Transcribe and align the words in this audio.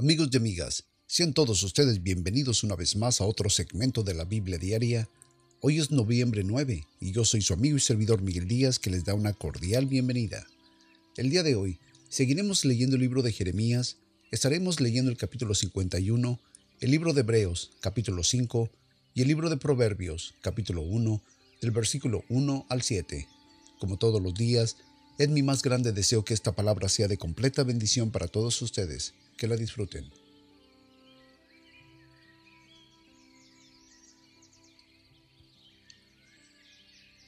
Amigos 0.00 0.30
y 0.32 0.38
amigas, 0.38 0.84
sean 1.06 1.34
todos 1.34 1.62
ustedes 1.62 2.02
bienvenidos 2.02 2.64
una 2.64 2.74
vez 2.74 2.96
más 2.96 3.20
a 3.20 3.26
otro 3.26 3.50
segmento 3.50 4.02
de 4.02 4.14
la 4.14 4.24
Biblia 4.24 4.56
Diaria. 4.56 5.10
Hoy 5.60 5.78
es 5.78 5.90
noviembre 5.90 6.42
9 6.42 6.86
y 7.00 7.12
yo 7.12 7.26
soy 7.26 7.42
su 7.42 7.52
amigo 7.52 7.76
y 7.76 7.80
servidor 7.80 8.22
Miguel 8.22 8.48
Díaz 8.48 8.78
que 8.78 8.88
les 8.88 9.04
da 9.04 9.12
una 9.12 9.34
cordial 9.34 9.84
bienvenida. 9.84 10.46
El 11.18 11.28
día 11.28 11.42
de 11.42 11.54
hoy 11.54 11.78
seguiremos 12.08 12.64
leyendo 12.64 12.96
el 12.96 13.02
libro 13.02 13.20
de 13.20 13.30
Jeremías, 13.30 13.98
estaremos 14.30 14.80
leyendo 14.80 15.10
el 15.10 15.18
capítulo 15.18 15.54
51, 15.54 16.40
el 16.80 16.90
libro 16.90 17.12
de 17.12 17.20
Hebreos, 17.20 17.70
capítulo 17.80 18.24
5, 18.24 18.70
y 19.12 19.20
el 19.20 19.28
libro 19.28 19.50
de 19.50 19.58
Proverbios, 19.58 20.32
capítulo 20.40 20.80
1, 20.80 21.22
del 21.60 21.72
versículo 21.72 22.24
1 22.30 22.64
al 22.70 22.80
7. 22.80 23.28
Como 23.78 23.98
todos 23.98 24.22
los 24.22 24.32
días, 24.32 24.78
es 25.18 25.28
mi 25.28 25.42
más 25.42 25.60
grande 25.60 25.92
deseo 25.92 26.24
que 26.24 26.32
esta 26.32 26.52
palabra 26.52 26.88
sea 26.88 27.06
de 27.06 27.18
completa 27.18 27.64
bendición 27.64 28.10
para 28.10 28.28
todos 28.28 28.62
ustedes. 28.62 29.12
Que 29.40 29.48
la 29.48 29.56
disfruten. 29.56 30.04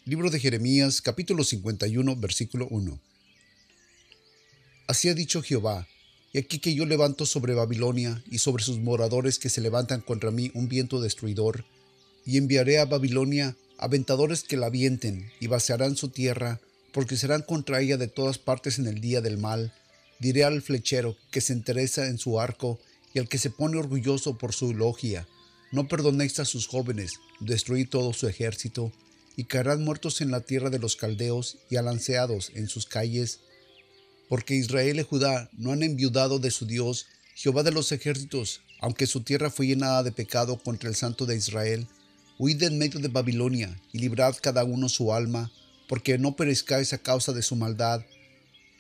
Libro 0.05 0.29
de 0.29 0.39
Jeremías, 0.39 1.01
capítulo 1.01 1.43
51, 1.43 2.15
versículo 2.17 2.69
1. 2.69 3.01
Así 4.89 5.09
ha 5.09 5.15
dicho 5.15 5.43
Jehová, 5.43 5.89
y 6.35 6.39
aquí 6.39 6.59
que 6.59 6.75
yo 6.75 6.85
levanto 6.85 7.25
sobre 7.25 7.55
Babilonia 7.55 8.23
y 8.31 8.37
sobre 8.37 8.63
sus 8.63 8.79
moradores 8.79 9.39
que 9.39 9.49
se 9.49 9.63
levantan 9.63 10.03
contra 10.03 10.31
mí 10.31 10.51
un 10.53 10.69
viento 10.69 11.01
destruidor, 11.01 11.65
y 12.27 12.37
enviaré 12.37 12.79
a 12.79 12.85
Babilonia 12.85 13.57
aventadores 13.79 14.43
que 14.43 14.59
la 14.59 14.67
avienten 14.67 15.33
y 15.41 15.47
vaciarán 15.47 15.97
su 15.97 16.11
tierra, 16.11 16.61
porque 16.93 17.17
serán 17.17 17.41
contra 17.41 17.81
ella 17.81 17.97
de 17.97 18.09
todas 18.09 18.37
partes 18.37 18.79
en 18.79 18.87
el 18.87 19.01
día 19.01 19.23
del 19.23 19.39
mal, 19.39 19.73
Diré 20.23 20.45
al 20.45 20.63
flechero 20.63 21.17
que 21.33 21.41
se 21.41 21.53
interesa 21.53 22.07
en 22.07 22.17
su 22.17 22.39
arco 22.39 22.79
y 23.13 23.19
al 23.19 23.29
que 23.29 23.39
se 23.39 23.51
pone 23.51 23.77
orgulloso 23.77 24.39
por 24.39 24.53
su 24.53 24.73
logia, 24.73 25.27
no 25.73 25.89
perdonéis 25.89 26.39
a 26.39 26.45
sus 26.45 26.69
jóvenes, 26.69 27.15
destruid 27.41 27.89
todo 27.89 28.13
su 28.13 28.29
ejército, 28.29 28.93
y 29.37 29.47
caerán 29.47 29.83
muertos 29.83 30.21
en 30.21 30.31
la 30.31 30.43
tierra 30.43 30.71
de 30.71 30.79
los 30.79 30.95
caldeos 30.95 31.59
y 31.71 31.75
alanceados 31.75 32.53
en 32.55 32.69
sus 32.69 32.87
calles, 32.87 33.41
porque 34.29 34.55
Israel 34.55 35.01
y 35.01 35.03
Judá 35.03 35.51
no 35.59 35.73
han 35.73 35.83
enviudado 35.83 36.39
de 36.39 36.53
su 36.53 36.67
Dios, 36.67 37.07
Jehová 37.35 37.65
de 37.65 37.73
los 37.73 37.91
ejércitos, 37.91 38.61
aunque 38.81 39.09
su 39.09 39.23
tierra 39.23 39.51
fue 39.51 39.67
llenada 39.67 40.05
de 40.05 40.13
pecado 40.13 40.63
contra 40.63 40.89
el 40.89 40.95
Santo 40.95 41.27
de 41.27 41.35
Israel. 41.35 41.89
Huid 42.39 42.63
en 42.63 42.79
medio 42.79 43.01
de 43.01 43.09
Babilonia 43.09 43.77
y 43.93 43.99
librad 43.99 44.37
cada 44.41 44.63
uno 44.63 44.89
su 44.89 45.13
alma, 45.13 45.51
porque 45.89 46.17
no 46.17 46.37
perezcáis 46.37 46.93
a 46.93 46.99
causa 46.99 47.33
de 47.33 47.43
su 47.43 47.57
maldad, 47.57 48.03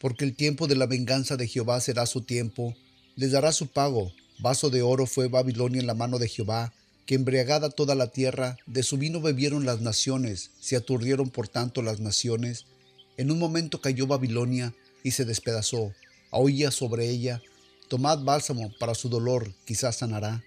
porque 0.03 0.25
el 0.25 0.34
tiempo 0.34 0.67
de 0.67 0.75
la 0.75 0.86
venganza 0.86 1.36
de 1.36 1.47
Jehová 1.47 1.81
será 1.81 2.06
su 2.06 2.22
tiempo, 2.22 2.75
les 3.14 3.31
dará 3.31 3.53
su 3.53 3.69
pago. 3.69 4.12
Vaso 4.41 4.69
de 4.69 4.83
oro 4.83 5.06
fue 5.06 5.28
Babilonia 5.28 5.81
en 5.81 5.86
la 5.86 5.95
mano 5.95 6.19
de 6.19 6.28
Jehová, 6.28 6.72
que 7.06 7.14
embriagada 7.14 7.70
toda 7.70 7.95
la 7.95 8.08
tierra, 8.08 8.56
de 8.67 8.83
su 8.83 8.98
vino 8.98 9.20
bebieron 9.20 9.64
las 9.64 9.80
naciones, 9.80 10.50
se 10.58 10.75
aturdieron 10.75 11.30
por 11.30 11.47
tanto 11.47 11.83
las 11.83 12.00
naciones. 12.00 12.67
En 13.17 13.30
un 13.30 13.39
momento 13.39 13.80
cayó 13.80 14.08
Babilonia 14.08 14.75
y 15.05 15.12
se 15.12 15.25
despedazó, 15.25 15.92
oía 16.30 16.73
sobre 16.73 17.08
ella, 17.08 17.41
tomad 17.86 18.25
bálsamo 18.25 18.73
para 18.80 18.97
su 18.97 19.08
dolor, 19.08 19.55
quizás 19.64 19.98
sanará. 19.98 20.42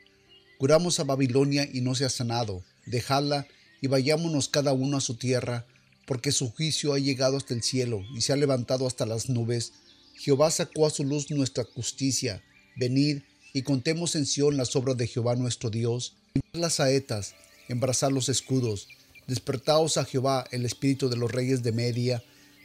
Curamos 0.58 1.00
a 1.00 1.06
Babilonia 1.06 1.66
y 1.72 1.80
no 1.80 1.96
se 1.96 2.04
ha 2.04 2.10
sanado, 2.10 2.62
dejadla 2.86 3.48
y 3.80 3.88
vayámonos 3.88 4.50
cada 4.50 4.74
uno 4.74 4.98
a 4.98 5.02
su 5.02 5.16
tierra, 5.16 5.66
porque 6.06 6.32
su 6.32 6.52
juicio 6.52 6.94
ha 6.94 7.00
llegado 7.00 7.38
hasta 7.38 7.54
el 7.54 7.64
cielo 7.64 8.04
y 8.16 8.22
se 8.22 8.34
ha 8.34 8.36
levantado 8.36 8.88
hasta 8.88 9.06
las 9.06 9.30
nubes. 9.30 9.74
Jehová 10.16 10.52
sacó 10.52 10.86
a 10.86 10.92
su 10.92 11.04
luz 11.04 11.32
nuestra 11.32 11.64
justicia. 11.64 12.44
Venid 12.76 13.22
y 13.54 13.64
contemos 13.64 14.16
en 14.16 14.26
Sión 14.26 14.58
las 14.58 14.76
obras 14.76 14.98
de 14.98 15.08
Jehová 15.08 15.36
nuestro 15.36 15.70
Dios. 15.70 16.16
las 16.52 16.76
saetas, 16.76 17.36
embrazar 17.70 18.12
los 18.12 18.30
escudos. 18.30 18.88
Despertaos 19.28 19.98
a 19.98 20.06
Jehová 20.06 20.46
el 20.52 20.66
espíritu 20.66 21.10
de 21.10 21.18
los 21.18 21.32
reyes 21.32 21.64
de 21.64 21.72
Media, 21.72 22.24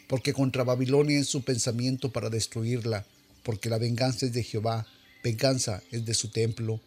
porque 0.08 0.32
contra 0.32 0.64
Babilonia 0.64 1.18
es 1.18 1.28
su 1.28 1.42
pensamiento 1.42 2.12
para 2.12 2.30
destruirla, 2.30 3.06
porque 3.42 3.70
la 3.70 3.78
venganza 3.78 4.26
es 4.26 4.32
de 4.32 4.42
Jehová, 4.42 4.86
venganza 5.22 5.82
es 5.90 6.04
de 6.04 6.14
su 6.14 6.28
templo. 6.28 6.80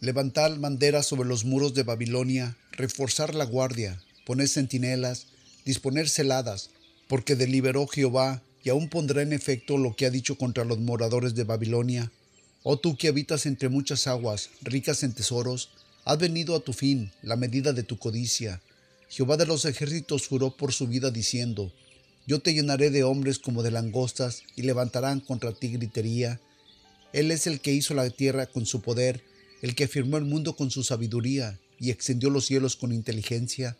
Levantad 0.00 0.56
banderas 0.58 1.06
sobre 1.06 1.28
los 1.28 1.44
muros 1.44 1.74
de 1.74 1.82
Babilonia, 1.82 2.56
reforzar 2.72 3.34
la 3.34 3.44
guardia, 3.44 4.00
poned 4.24 4.46
centinelas, 4.46 5.26
disponer 5.66 6.08
celadas, 6.08 6.70
porque 7.08 7.36
deliberó 7.36 7.86
Jehová 7.86 8.42
y 8.64 8.70
aún 8.70 8.88
pondrá 8.88 9.20
en 9.20 9.34
efecto 9.34 9.76
lo 9.76 9.94
que 9.94 10.06
ha 10.06 10.10
dicho 10.10 10.38
contra 10.38 10.64
los 10.64 10.78
moradores 10.78 11.34
de 11.34 11.44
Babilonia. 11.44 12.10
Oh 12.62 12.78
tú 12.78 12.96
que 12.96 13.08
habitas 13.08 13.44
entre 13.46 13.68
muchas 13.68 14.06
aguas, 14.06 14.50
ricas 14.62 15.02
en 15.02 15.12
tesoros, 15.12 15.70
has 16.04 16.18
venido 16.18 16.56
a 16.56 16.60
tu 16.60 16.72
fin 16.72 17.12
la 17.22 17.36
medida 17.36 17.72
de 17.72 17.82
tu 17.82 17.98
codicia. 17.98 18.62
Jehová 19.08 19.36
de 19.36 19.46
los 19.46 19.64
ejércitos 19.64 20.26
juró 20.26 20.56
por 20.56 20.72
su 20.72 20.86
vida 20.86 21.10
diciendo, 21.10 21.72
Yo 22.26 22.40
te 22.40 22.54
llenaré 22.54 22.90
de 22.90 23.04
hombres 23.04 23.38
como 23.38 23.62
de 23.62 23.70
langostas, 23.70 24.42
y 24.56 24.62
levantarán 24.62 25.20
contra 25.20 25.52
ti 25.52 25.68
gritería. 25.68 26.40
Él 27.12 27.30
es 27.30 27.46
el 27.46 27.60
que 27.60 27.72
hizo 27.72 27.94
la 27.94 28.08
tierra 28.10 28.46
con 28.46 28.66
su 28.66 28.82
poder, 28.82 29.22
el 29.62 29.74
que 29.74 29.88
firmó 29.88 30.16
el 30.16 30.24
mundo 30.24 30.56
con 30.56 30.70
su 30.70 30.82
sabiduría, 30.82 31.58
y 31.78 31.90
extendió 31.90 32.30
los 32.30 32.46
cielos 32.46 32.76
con 32.76 32.92
inteligencia. 32.92 33.76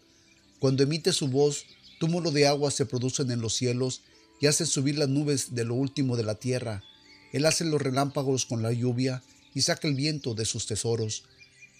Cuando 0.58 0.82
emite 0.82 1.12
su 1.12 1.28
voz, 1.28 1.66
túmulo 1.98 2.30
de 2.30 2.46
agua 2.46 2.70
se 2.70 2.86
producen 2.86 3.30
en 3.30 3.40
los 3.40 3.54
cielos 3.54 4.02
y 4.40 4.46
hace 4.46 4.66
subir 4.66 4.98
las 4.98 5.08
nubes 5.08 5.54
de 5.54 5.64
lo 5.64 5.74
último 5.74 6.16
de 6.16 6.24
la 6.24 6.36
tierra. 6.36 6.82
Él 7.32 7.44
hace 7.46 7.64
los 7.64 7.80
relámpagos 7.80 8.46
con 8.46 8.62
la 8.62 8.72
lluvia 8.72 9.22
y 9.54 9.62
saca 9.62 9.88
el 9.88 9.94
viento 9.94 10.34
de 10.34 10.44
sus 10.44 10.66
tesoros. 10.66 11.24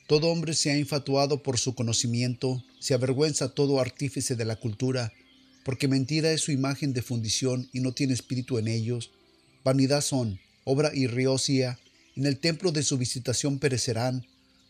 Todo 0.07 0.29
hombre 0.29 0.55
se 0.55 0.71
ha 0.71 0.79
infatuado 0.79 1.43
por 1.43 1.59
su 1.59 1.75
conocimiento, 1.75 2.63
se 2.79 2.95
avergüenza 2.95 3.49
todo 3.49 3.81
artífice 3.81 4.37
de 4.37 4.45
la 4.45 4.57
cultura, 4.57 5.13
porque 5.65 5.89
mentira 5.89 6.31
es 6.31 6.43
su 6.43 6.53
imagen 6.53 6.93
de 6.93 7.03
fundición 7.03 7.69
y 7.73 7.81
no 7.81 7.93
tiene 7.93 8.15
espíritu 8.15 8.59
en 8.59 8.69
ellos. 8.69 9.11
Vanidad 9.65 10.01
son, 10.01 10.39
obra 10.65 10.93
y 10.95 11.07
riocia, 11.07 11.79
en 12.15 12.25
el 12.25 12.39
templo 12.39 12.71
de 12.73 12.83
su 12.83 12.99
visitación 12.99 13.59
perecerán. 13.59 14.27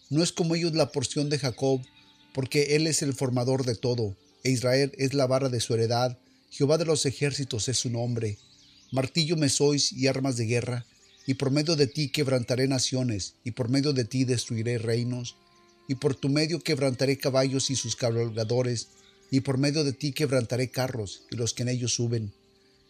No 0.09 0.23
es 0.23 0.33
como 0.33 0.55
ellos 0.55 0.75
la 0.75 0.91
porción 0.91 1.29
de 1.29 1.39
Jacob, 1.39 1.83
porque 2.37 2.77
Él 2.77 2.87
es 2.87 3.01
el 3.01 3.15
formador 3.15 3.65
de 3.65 3.77
todo, 3.77 4.15
e 4.45 4.51
Israel 4.51 4.93
es 4.99 5.15
la 5.15 5.27
vara 5.27 5.49
de 5.49 5.59
su 5.59 5.73
heredad, 5.73 6.19
Jehová 6.51 6.77
de 6.77 6.85
los 6.85 7.07
ejércitos 7.07 7.67
es 7.71 7.79
su 7.79 7.89
nombre. 7.89 8.37
Martillo 8.93 9.39
me 9.39 9.49
sois 9.49 9.91
y 9.91 10.07
armas 10.07 10.37
de 10.37 10.45
guerra, 10.45 10.85
y 11.27 11.33
por 11.33 11.51
medio 11.51 11.77
de 11.77 11.87
ti 11.87 12.11
quebrantaré 12.11 12.69
naciones, 12.69 13.37
y 13.43 13.53
por 13.53 13.71
medio 13.71 13.95
de 13.95 14.05
ti 14.05 14.27
destruiré 14.27 14.77
reinos, 14.77 15.35
y 15.89 15.95
por 15.95 16.15
tu 16.15 16.29
medio 16.29 16.61
quebrantaré 16.61 17.17
caballos 17.17 17.71
y 17.71 17.75
sus 17.75 17.97
cabalgadores, 17.97 18.89
y 19.31 19.41
por 19.41 19.57
medio 19.57 19.83
de 19.83 19.95
ti 19.95 20.13
quebrantaré 20.13 20.69
carros 20.71 21.23
y 21.31 21.37
los 21.37 21.55
que 21.55 21.63
en 21.63 21.71
ellos 21.71 21.95
suben. 21.95 22.35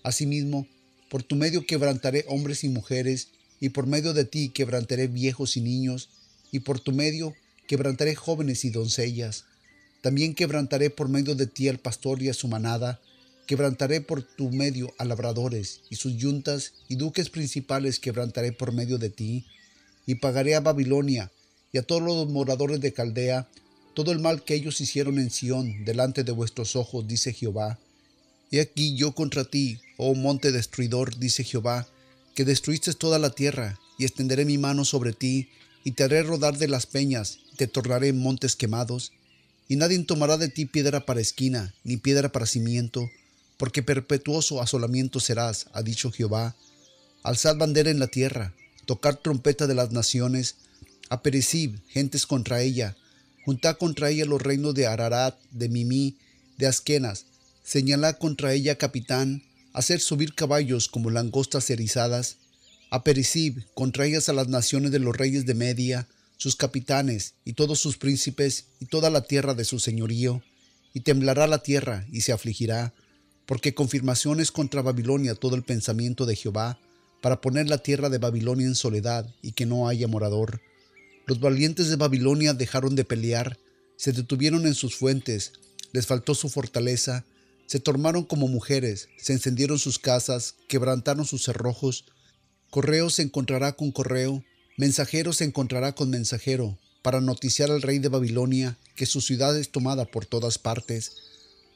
Asimismo, 0.03 0.67
por 1.09 1.23
tu 1.23 1.37
medio 1.37 1.65
quebrantaré 1.65 2.25
hombres 2.27 2.65
y 2.65 2.69
mujeres, 2.69 3.29
y 3.61 3.69
por 3.69 3.87
medio 3.87 4.13
de 4.13 4.25
ti 4.25 4.49
quebrantaré 4.49 5.07
viejos 5.07 5.57
y 5.57 5.61
niños, 5.61 6.09
y 6.51 6.59
por 6.59 6.81
tu 6.81 6.91
medio 6.91 7.37
quebrantaré 7.67 8.15
jóvenes 8.15 8.65
y 8.65 8.71
doncellas. 8.71 9.45
También 10.01 10.35
quebrantaré 10.35 10.91
por 10.91 11.09
medio 11.09 11.35
de 11.35 11.47
ti 11.47 11.69
al 11.69 11.79
pastor 11.79 12.23
y 12.23 12.29
a 12.29 12.35
su 12.35 12.49
manada, 12.49 13.01
quebrantaré 13.47 14.01
por 14.01 14.23
tu 14.23 14.51
medio 14.51 14.93
a 14.99 15.05
labradores 15.05 15.81
y 15.91 15.97
sus 15.97 16.17
yuntas 16.17 16.75
y 16.89 16.97
duques 16.97 17.31
principales 17.31 17.99
quebrantaré 17.99 18.53
por 18.53 18.73
medio 18.73 18.99
de 18.99 19.11
ti, 19.11 19.47
y 20.07 20.17
pagaré 20.17 20.55
a 20.55 20.61
Babilonia 20.61 21.33
y 21.73 21.79
a 21.79 21.83
todos 21.83 22.03
los 22.03 22.29
moradores 22.29 22.81
de 22.81 22.93
Caldea 22.93 23.49
todo 23.97 24.13
el 24.13 24.19
mal 24.19 24.45
que 24.45 24.55
ellos 24.55 24.83
hicieron 24.83 25.19
en 25.19 25.31
Sión 25.31 25.87
delante 25.87 26.23
de 26.23 26.31
vuestros 26.31 26.77
ojos, 26.77 27.09
dice 27.09 27.33
Jehová. 27.33 27.79
He 28.51 28.61
aquí 28.61 28.95
yo 28.95 29.15
contra 29.15 29.45
ti, 29.45 29.81
oh 29.97 30.15
monte 30.15 30.53
destruidor, 30.53 31.19
dice 31.19 31.45
Jehová, 31.45 31.89
que 32.35 32.45
destruiste 32.45 32.93
toda 32.93 33.19
la 33.19 33.31
tierra, 33.31 33.81
y 33.99 34.05
extenderé 34.05 34.45
mi 34.45 34.59
mano 34.59 34.85
sobre 34.85 35.15
ti, 35.15 35.49
y 35.87 35.93
te 35.93 36.03
haré 36.03 36.25
rodar 36.25 36.59
de 36.59 36.67
las 36.67 36.85
peñas, 36.85 37.39
te 37.57 37.69
tornaré 37.69 38.09
en 38.09 38.19
montes 38.19 38.57
quemados, 38.57 39.13
y 39.69 39.77
nadie 39.77 39.97
tomará 40.01 40.37
de 40.37 40.49
ti 40.49 40.65
piedra 40.67 41.07
para 41.07 41.21
esquina, 41.21 41.75
ni 41.85 41.97
piedra 41.97 42.33
para 42.33 42.45
cimiento, 42.45 43.09
porque 43.57 43.85
perpetuoso 43.85 44.61
asolamiento 44.61 45.21
serás, 45.21 45.67
ha 45.73 45.83
dicho 45.85 46.11
Jehová. 46.11 46.57
Alzad 47.23 47.57
bandera 47.57 47.89
en 47.89 48.01
la 48.01 48.09
tierra, 48.09 48.53
tocar 48.85 49.15
trompeta 49.15 49.69
de 49.69 49.77
las 49.77 49.93
naciones, 49.93 50.57
apercib 51.09 51.79
gentes 51.87 52.27
contra 52.27 52.63
ella, 52.63 52.97
juntad 53.45 53.77
contra 53.77 54.11
ella 54.11 54.25
los 54.25 54.43
reinos 54.43 54.75
de 54.75 54.89
Ararat, 54.89 55.39
de 55.53 55.69
Mimí, 55.69 56.17
de 56.59 56.67
Asquenas, 56.67 57.27
señalad 57.63 58.17
contra 58.19 58.55
ella 58.55 58.75
capitán, 58.77 59.45
hacer 59.73 60.01
subir 60.01 60.35
caballos 60.35 60.89
como 60.89 61.11
langostas 61.11 61.71
erizadas, 61.71 62.39
Apericib 62.91 63.65
contra 63.75 64.07
ellas 64.07 64.29
a 64.29 64.33
las 64.33 64.49
naciones 64.49 64.93
de 64.93 64.99
los 64.99 65.17
reyes 65.17 65.47
de 65.47 65.55
Media, 65.55 66.07
sus 66.37 66.57
capitanes 66.57 67.35
y 67.45 67.55
todos 67.55 67.81
sus 67.81 67.97
príncipes 67.97 68.67
y 68.81 68.87
toda 68.87 69.11
la 69.11 69.23
tierra 69.23 69.55
de 69.55 69.65
su 69.65 69.79
señorío, 69.79 70.43
y 70.95 71.01
temblará 71.01 71.47
la 71.47 71.63
tierra 71.63 72.07
y 72.13 72.23
se 72.23 72.33
afligirá, 72.33 72.95
porque 73.47 73.75
confirmación 73.75 74.41
es 74.41 74.51
contra 74.51 74.83
Babilonia 74.83 75.35
todo 75.35 75.57
el 75.57 75.63
pensamiento 75.63 76.27
de 76.27 76.37
Jehová, 76.37 76.79
para 77.21 77.41
poner 77.41 77.69
la 77.69 77.79
tierra 77.79 78.09
de 78.09 78.19
Babilonia 78.19 78.67
en 78.67 78.75
soledad 78.75 79.29
y 79.43 79.53
que 79.53 79.67
no 79.67 79.89
haya 79.89 80.07
morador. 80.07 80.61
Los 81.27 81.41
valientes 81.41 81.89
de 81.89 81.97
Babilonia 81.97 82.55
dejaron 82.55 82.95
de 82.95 83.05
pelear, 83.05 83.59
se 83.97 84.13
detuvieron 84.13 84.67
en 84.67 84.75
sus 84.75 84.95
fuentes, 84.95 85.53
les 85.93 86.07
faltó 86.07 86.35
su 86.35 86.49
fortaleza, 86.49 87.25
se 87.67 87.81
tornaron 87.81 88.25
como 88.25 88.47
mujeres, 88.47 89.09
se 89.17 89.33
encendieron 89.33 89.79
sus 89.79 89.99
casas, 89.99 90.55
quebrantaron 90.69 91.25
sus 91.25 91.45
cerrojos. 91.45 92.05
Correo 92.77 93.09
se 93.09 93.23
encontrará 93.23 93.73
con 93.73 93.91
correo, 93.91 94.45
mensajero 94.77 95.33
se 95.33 95.45
encontrará 95.45 95.95
con 95.95 96.11
mensajero, 96.11 96.79
para 97.01 97.23
noticiar 97.23 97.71
al 97.71 97.81
rey 97.81 98.01
de 98.01 98.11
Babilonia 98.11 98.77
que 98.97 99.07
su 99.07 99.23
ciudad 99.23 99.59
es 99.59 99.71
tomada 99.71 100.05
por 100.05 100.27
todas 100.27 100.59
partes. 100.59 101.13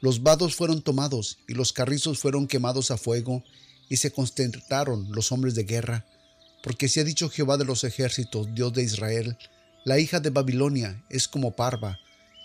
Los 0.02 0.22
vados 0.22 0.54
fueron 0.54 0.82
tomados 0.82 1.38
y 1.48 1.54
los 1.54 1.72
carrizos 1.72 2.18
fueron 2.18 2.46
quemados 2.46 2.90
a 2.90 2.98
fuego, 2.98 3.42
y 3.88 3.96
se 3.96 4.12
consternaron 4.12 5.10
los 5.10 5.32
hombres 5.32 5.54
de 5.54 5.64
guerra, 5.64 6.04
porque 6.62 6.86
si 6.86 7.00
ha 7.00 7.04
dicho 7.04 7.30
Jehová 7.30 7.56
de 7.56 7.64
los 7.64 7.82
ejércitos, 7.84 8.54
Dios 8.54 8.74
de 8.74 8.82
Israel, 8.82 9.38
la 9.86 9.98
hija 9.98 10.20
de 10.20 10.28
Babilonia 10.28 11.02
es 11.08 11.28
como 11.28 11.56
parva, 11.56 11.98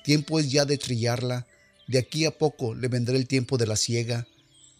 tiempo 0.06 0.40
es 0.40 0.50
ya 0.50 0.64
de 0.64 0.78
trillarla, 0.78 1.46
de 1.90 1.98
aquí 1.98 2.24
a 2.24 2.32
poco 2.32 2.74
le 2.74 2.88
vendrá 2.88 3.18
el 3.18 3.28
tiempo 3.28 3.58
de 3.58 3.68
la 3.68 3.76
siega. 3.76 4.26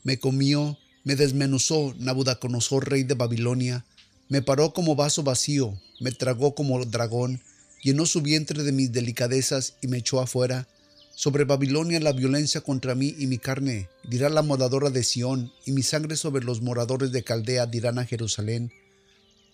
Me 0.04 0.18
comió, 0.18 0.78
me 1.06 1.16
desmenuzó 1.16 1.94
Nabucodonosor, 1.98 2.90
rey 2.90 3.04
de 3.04 3.14
Babilonia, 3.14 3.86
me 4.28 4.42
paró 4.42 4.74
como 4.74 4.96
vaso 4.96 5.22
vacío, 5.22 5.80
me 6.00 6.12
tragó 6.12 6.56
como 6.56 6.84
dragón, 6.84 7.42
llenó 7.84 8.08
su 8.08 8.22
vientre 8.22 8.64
de 8.64 8.72
mis 8.72 8.92
delicadezas 8.92 9.76
y 9.82 9.88
me 9.88 10.00
echó 10.00 10.20
afuera. 10.20 10.68
Sobre 11.14 11.46
Babilonia 11.46 12.00
la 12.00 12.12
violencia 12.12 12.62
contra 12.62 12.96
mí 12.96 13.16
y 13.20 13.28
mi 13.28 13.38
carne, 13.38 13.88
dirá 14.04 14.30
la 14.30 14.42
moradora 14.42 14.90
de 14.90 15.04
Sión, 15.04 15.54
y 15.66 15.72
mi 15.72 15.84
sangre 15.84 16.18
sobre 16.18 16.44
los 16.44 16.62
moradores 16.62 17.12
de 17.12 17.24
Caldea 17.24 17.68
dirán 17.68 18.00
a 18.00 18.06
Jerusalén. 18.06 18.72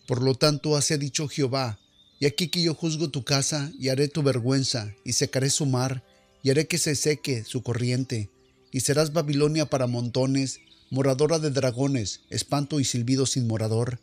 Por 0.08 0.24
lo 0.24 0.36
tanto, 0.36 0.78
así 0.78 0.94
ha 0.94 0.98
dicho 0.98 1.28
Jehová, 1.28 1.80
y 2.20 2.28
aquí 2.28 2.48
que 2.48 2.64
yo 2.64 2.74
juzgo 2.74 3.10
tu 3.10 3.26
casa, 3.26 3.72
y 3.78 3.90
haré 3.90 4.08
tu 4.08 4.24
vergüenza, 4.24 4.96
y 5.04 5.14
secaré 5.14 5.50
su 5.50 5.66
mar, 5.66 6.02
y 6.44 6.50
haré 6.50 6.66
que 6.68 6.78
se 6.78 6.96
seque 6.96 7.44
su 7.44 7.62
corriente, 7.62 8.30
y 8.72 8.80
serás 8.80 9.12
Babilonia 9.12 9.66
para 9.70 9.86
montones, 9.86 10.62
moradora 10.92 11.40
de 11.40 11.52
dragones, 11.52 12.20
espanto 12.30 12.82
y 12.82 12.84
silbido 12.84 13.26
sin 13.26 13.48
morador. 13.48 14.02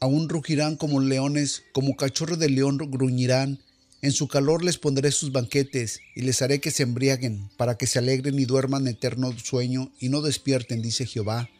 Aún 0.00 0.30
rugirán 0.30 0.76
como 0.76 1.00
leones, 1.00 1.62
como 1.72 1.96
cachorro 1.96 2.38
de 2.38 2.48
león 2.48 2.78
gruñirán, 2.78 3.60
en 4.00 4.12
su 4.12 4.26
calor 4.26 4.64
les 4.64 4.78
pondré 4.78 5.12
sus 5.12 5.32
banquetes, 5.32 6.00
y 6.16 6.22
les 6.22 6.40
haré 6.40 6.60
que 6.60 6.70
se 6.70 6.82
embriaguen, 6.82 7.50
para 7.58 7.76
que 7.76 7.86
se 7.86 7.98
alegren 7.98 8.38
y 8.38 8.46
duerman 8.46 8.88
eterno 8.88 9.38
sueño, 9.38 9.92
y 10.00 10.08
no 10.08 10.22
despierten, 10.22 10.80
dice 10.80 11.06
Jehová. 11.06 11.50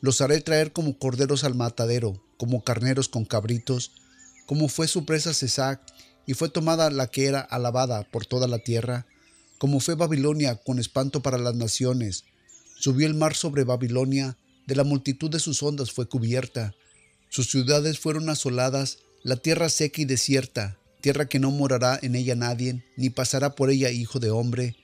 Los 0.00 0.22
haré 0.22 0.40
traer 0.40 0.72
como 0.72 0.98
corderos 0.98 1.44
al 1.44 1.54
matadero, 1.54 2.22
como 2.38 2.64
carneros 2.64 3.08
con 3.08 3.26
cabritos, 3.26 3.92
como 4.46 4.68
fue 4.68 4.88
su 4.88 5.04
presa 5.04 5.34
Cesac, 5.34 5.82
y 6.26 6.32
fue 6.32 6.48
tomada 6.48 6.90
la 6.90 7.08
que 7.08 7.26
era 7.26 7.40
alabada 7.40 8.04
por 8.10 8.24
toda 8.24 8.48
la 8.48 8.58
tierra, 8.58 9.06
como 9.58 9.80
fue 9.80 9.96
Babilonia 9.96 10.56
con 10.56 10.78
espanto 10.78 11.20
para 11.20 11.36
las 11.36 11.54
naciones. 11.54 12.24
Subió 12.78 13.08
el 13.08 13.14
mar 13.14 13.34
sobre 13.34 13.64
Babilonia, 13.64 14.36
de 14.66 14.76
la 14.76 14.84
multitud 14.84 15.28
de 15.30 15.40
sus 15.40 15.62
ondas 15.64 15.90
fue 15.90 16.08
cubierta. 16.08 16.74
Sus 17.28 17.50
ciudades 17.50 17.98
fueron 17.98 18.28
asoladas, 18.28 18.98
la 19.24 19.36
tierra 19.36 19.68
seca 19.68 20.02
y 20.02 20.04
desierta, 20.04 20.78
tierra 21.00 21.28
que 21.28 21.40
no 21.40 21.50
morará 21.50 21.98
en 22.00 22.14
ella 22.14 22.36
nadie, 22.36 22.84
ni 22.96 23.10
pasará 23.10 23.56
por 23.56 23.70
ella 23.70 23.90
hijo 23.90 24.20
de 24.20 24.30
hombre. 24.30 24.76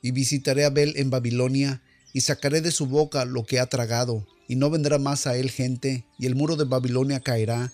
Y 0.00 0.12
visitaré 0.12 0.64
a 0.64 0.70
Bel 0.70 0.94
en 0.96 1.10
Babilonia, 1.10 1.82
y 2.12 2.20
sacaré 2.20 2.60
de 2.60 2.70
su 2.70 2.86
boca 2.86 3.24
lo 3.24 3.44
que 3.44 3.58
ha 3.58 3.66
tragado, 3.66 4.26
y 4.46 4.54
no 4.54 4.70
vendrá 4.70 4.98
más 4.98 5.26
a 5.26 5.36
él 5.36 5.50
gente, 5.50 6.04
y 6.18 6.26
el 6.26 6.36
muro 6.36 6.54
de 6.54 6.64
Babilonia 6.64 7.18
caerá. 7.18 7.72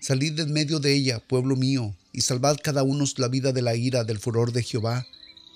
Salid 0.00 0.38
en 0.38 0.52
medio 0.52 0.80
de 0.80 0.92
ella, 0.92 1.18
pueblo 1.26 1.56
mío, 1.56 1.96
y 2.12 2.20
salvad 2.20 2.58
cada 2.62 2.82
uno 2.82 3.06
la 3.16 3.28
vida 3.28 3.52
de 3.52 3.62
la 3.62 3.74
ira 3.74 4.04
del 4.04 4.18
furor 4.18 4.52
de 4.52 4.62
Jehová, 4.62 5.06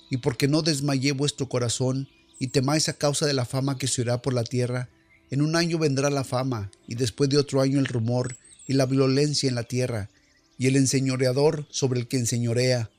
y 0.09 0.17
porque 0.17 0.47
no 0.47 0.63
desmayé 0.63 1.11
vuestro 1.11 1.47
corazón, 1.47 2.09
y 2.39 2.47
temáis 2.47 2.89
a 2.89 2.93
causa 2.93 3.25
de 3.25 3.33
la 3.33 3.45
fama 3.45 3.77
que 3.77 3.87
se 3.87 4.01
oirá 4.01 4.21
por 4.21 4.33
la 4.33 4.43
tierra, 4.43 4.89
en 5.29 5.41
un 5.41 5.55
año 5.55 5.77
vendrá 5.77 6.09
la 6.09 6.23
fama, 6.23 6.71
y 6.87 6.95
después 6.95 7.29
de 7.29 7.37
otro 7.37 7.61
año 7.61 7.77
el 7.77 7.85
rumor, 7.85 8.37
y 8.65 8.73
la 8.73 8.85
violencia 8.85 9.49
en 9.49 9.55
la 9.55 9.63
tierra, 9.63 10.09
y 10.57 10.67
el 10.67 10.75
enseñoreador 10.75 11.67
sobre 11.69 11.99
el 11.99 12.07
que 12.07 12.17
enseñorea. 12.17 12.89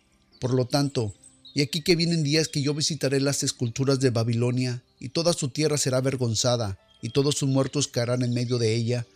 Por 0.40 0.54
lo 0.54 0.66
tanto, 0.66 1.14
y 1.54 1.62
aquí 1.62 1.82
que 1.82 1.96
vienen 1.96 2.22
días 2.22 2.48
que 2.48 2.62
yo 2.62 2.74
visitaré 2.74 3.20
las 3.20 3.42
esculturas 3.42 3.98
de 3.98 4.10
Babilonia, 4.10 4.82
y 5.00 5.08
toda 5.08 5.32
su 5.32 5.48
tierra 5.48 5.78
será 5.78 5.98
avergonzada, 5.98 6.78
y 7.02 7.08
todos 7.08 7.36
sus 7.36 7.48
muertos 7.48 7.88
caerán 7.88 8.22
en 8.22 8.34
medio 8.34 8.58
de 8.58 8.74
ella, 8.74 9.06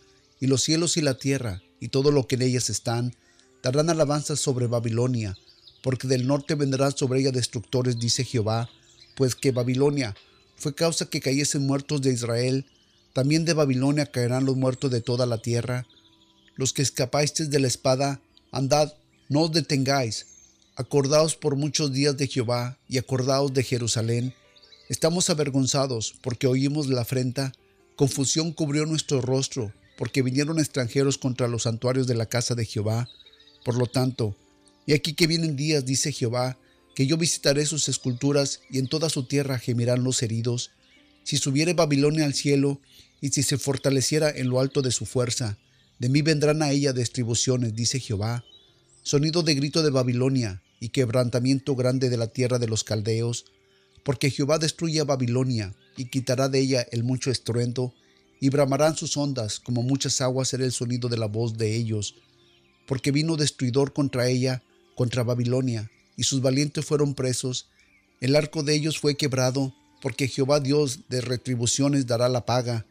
y 0.41 0.47
los 0.47 0.63
cielos 0.63 0.97
y 0.97 1.01
la 1.01 1.17
tierra, 1.17 1.61
y 1.79 1.89
todo 1.89 2.11
lo 2.11 2.27
que 2.27 2.35
en 2.35 2.41
ellas 2.41 2.69
están, 2.69 3.15
darán 3.63 3.89
alabanzas 3.89 4.39
sobre 4.39 4.67
Babilonia, 4.67 5.37
porque 5.81 6.07
del 6.07 6.27
norte 6.27 6.55
vendrán 6.55 6.95
sobre 6.97 7.21
ella 7.21 7.31
destructores, 7.31 7.99
dice 7.99 8.25
Jehová, 8.25 8.69
pues 9.15 9.35
que 9.35 9.51
Babilonia 9.51 10.15
fue 10.55 10.75
causa 10.75 11.09
que 11.09 11.21
cayesen 11.21 11.65
muertos 11.65 12.01
de 12.01 12.13
Israel, 12.13 12.65
también 13.13 13.45
de 13.45 13.53
Babilonia 13.53 14.05
caerán 14.05 14.45
los 14.45 14.55
muertos 14.55 14.91
de 14.91 15.01
toda 15.01 15.25
la 15.25 15.37
tierra. 15.37 15.85
Los 16.55 16.73
que 16.73 16.81
escapasteis 16.81 17.49
de 17.49 17.59
la 17.59 17.67
espada, 17.67 18.21
andad, 18.51 18.93
no 19.29 19.41
os 19.41 19.51
detengáis, 19.51 20.27
acordaos 20.75 21.35
por 21.35 21.55
muchos 21.55 21.91
días 21.91 22.17
de 22.17 22.27
Jehová 22.27 22.77
y 22.87 22.97
acordaos 22.97 23.53
de 23.53 23.63
Jerusalén. 23.63 24.33
Estamos 24.89 25.29
avergonzados 25.29 26.15
porque 26.21 26.47
oímos 26.47 26.87
la 26.87 27.01
afrenta, 27.01 27.53
confusión 27.95 28.51
cubrió 28.51 28.85
nuestro 28.85 29.21
rostro, 29.21 29.73
porque 29.97 30.21
vinieron 30.21 30.59
extranjeros 30.59 31.17
contra 31.17 31.47
los 31.47 31.63
santuarios 31.63 32.07
de 32.07 32.15
la 32.15 32.25
casa 32.25 32.55
de 32.55 32.65
Jehová. 32.65 33.09
Por 33.63 33.77
lo 33.77 33.87
tanto, 33.87 34.35
y 34.85 34.93
aquí 34.93 35.13
que 35.13 35.27
vienen 35.27 35.55
días, 35.55 35.85
dice 35.85 36.11
Jehová, 36.11 36.57
que 36.95 37.05
yo 37.05 37.17
visitaré 37.17 37.65
sus 37.65 37.89
esculturas 37.89 38.61
y 38.69 38.79
en 38.79 38.87
toda 38.87 39.09
su 39.09 39.27
tierra 39.27 39.59
gemirán 39.59 40.03
los 40.03 40.23
heridos. 40.23 40.71
Si 41.23 41.37
subiere 41.37 41.73
Babilonia 41.73 42.25
al 42.25 42.33
cielo 42.33 42.79
y 43.19 43.29
si 43.29 43.43
se 43.43 43.57
fortaleciera 43.57 44.29
en 44.29 44.47
lo 44.47 44.61
alto 44.61 44.81
de 44.81 44.91
su 44.91 45.05
fuerza, 45.05 45.57
de 45.99 46.09
mí 46.09 46.21
vendrán 46.21 46.63
a 46.63 46.71
ella 46.71 46.93
distribuciones, 46.93 47.75
dice 47.75 47.99
Jehová. 47.99 48.45
Sonido 49.03 49.43
de 49.43 49.55
grito 49.55 49.83
de 49.83 49.91
Babilonia 49.91 50.63
y 50.79 50.89
quebrantamiento 50.89 51.75
grande 51.75 52.09
de 52.09 52.17
la 52.17 52.27
tierra 52.27 52.59
de 52.59 52.67
los 52.67 52.83
caldeos, 52.83 53.45
porque 54.03 54.31
Jehová 54.31 54.57
destruye 54.57 54.99
a 55.01 55.05
Babilonia 55.05 55.75
y 55.97 56.05
quitará 56.05 56.47
de 56.47 56.59
ella 56.59 56.87
el 56.91 57.03
mucho 57.03 57.29
estruendo, 57.29 57.93
y 58.39 58.49
bramarán 58.49 58.95
sus 58.95 59.17
ondas, 59.17 59.59
como 59.59 59.81
muchas 59.81 60.21
aguas 60.21 60.49
será 60.49 60.65
el 60.65 60.71
sonido 60.71 61.09
de 61.09 61.17
la 61.17 61.25
voz 61.25 61.57
de 61.57 61.75
ellos, 61.75 62.15
porque 62.85 63.11
vino 63.11 63.37
destruidor 63.37 63.93
contra 63.93 64.27
ella, 64.27 64.61
contra 64.95 65.23
Babilonia, 65.23 65.89
y 66.17 66.23
sus 66.23 66.41
valientes 66.41 66.85
fueron 66.85 67.13
presos. 67.13 67.69
El 68.21 68.35
arco 68.35 68.63
de 68.63 68.75
ellos 68.75 68.99
fue 68.99 69.15
quebrado, 69.15 69.73
porque 70.01 70.27
Jehová 70.27 70.59
Dios 70.59 71.01
de 71.09 71.21
retribuciones 71.21 72.07
dará 72.07 72.29
la 72.29 72.45
paga, 72.45 72.85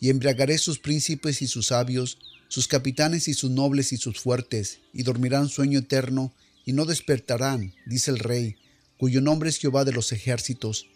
y 0.00 0.08
embriagaré 0.08 0.56
sus 0.58 0.78
príncipes 0.78 1.42
y 1.42 1.46
sus 1.46 1.66
sabios, 1.66 2.18
sus 2.48 2.68
capitanes 2.68 3.28
y 3.28 3.34
sus 3.34 3.50
nobles 3.50 3.92
y 3.92 3.96
sus 3.96 4.18
fuertes, 4.20 4.78
y 4.92 5.02
dormirán 5.02 5.48
sueño 5.48 5.80
eterno, 5.80 6.32
y 6.64 6.72
no 6.72 6.86
despertarán, 6.86 7.74
dice 7.86 8.10
el 8.10 8.18
rey, 8.18 8.56
cuyo 8.98 9.20
nombre 9.20 9.50
es 9.50 9.58
Jehová 9.58 9.84
de 9.84 9.92
los 9.92 10.12
ejércitos. 10.12 10.86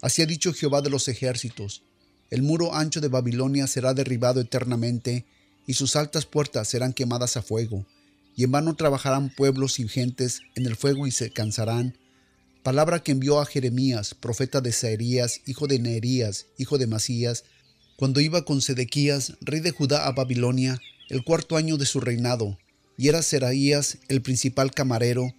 Así 0.00 0.22
ha 0.22 0.26
dicho 0.26 0.52
Jehová 0.52 0.82
de 0.82 0.90
los 0.90 1.08
ejércitos. 1.08 1.82
El 2.30 2.42
muro 2.42 2.74
ancho 2.74 3.00
de 3.00 3.08
Babilonia 3.08 3.66
será 3.66 3.94
derribado 3.94 4.40
eternamente, 4.40 5.24
y 5.66 5.74
sus 5.74 5.96
altas 5.96 6.26
puertas 6.26 6.68
serán 6.68 6.92
quemadas 6.92 7.36
a 7.36 7.42
fuego 7.42 7.86
y 8.36 8.44
en 8.44 8.52
vano 8.52 8.74
trabajarán 8.74 9.30
pueblos 9.30 9.78
y 9.78 9.88
gentes 9.88 10.42
en 10.54 10.66
el 10.66 10.76
fuego 10.76 11.06
y 11.06 11.10
se 11.10 11.30
cansarán. 11.30 11.96
Palabra 12.62 13.02
que 13.02 13.12
envió 13.12 13.40
a 13.40 13.46
Jeremías, 13.46 14.14
profeta 14.14 14.60
de 14.60 14.72
Saerías, 14.72 15.42
hijo 15.46 15.66
de 15.66 15.78
Neerías, 15.78 16.46
hijo 16.58 16.78
de 16.78 16.86
Masías, 16.86 17.44
cuando 17.96 18.20
iba 18.20 18.44
con 18.44 18.60
Sedequías, 18.60 19.34
rey 19.40 19.60
de 19.60 19.70
Judá, 19.70 20.06
a 20.06 20.12
Babilonia, 20.12 20.80
el 21.10 21.22
cuarto 21.22 21.56
año 21.56 21.76
de 21.76 21.86
su 21.86 22.00
reinado, 22.00 22.58
y 22.96 23.08
era 23.08 23.22
Seraías 23.22 23.98
el 24.08 24.22
principal 24.22 24.72
camarero. 24.72 25.32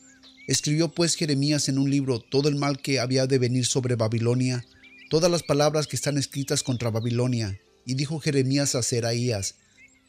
Escribió 0.47 0.89
pues 0.93 1.15
Jeremías 1.15 1.67
en 1.69 1.79
un 1.79 1.89
libro 1.89 2.19
todo 2.19 2.47
el 2.47 2.55
mal 2.55 2.79
que 2.79 2.99
había 2.99 3.27
de 3.27 3.39
venir 3.39 3.65
sobre 3.65 3.95
Babilonia, 3.95 4.63
todas 5.09 5.31
las 5.31 5.43
palabras 5.43 5.87
que 5.87 5.95
están 5.95 6.17
escritas 6.17 6.63
contra 6.63 6.91
Babilonia. 6.91 7.59
Y 7.85 7.95
dijo 7.95 8.19
Jeremías 8.19 8.75
a 8.75 8.83
Seraías, 8.83 9.55